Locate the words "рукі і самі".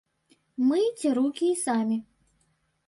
1.21-1.97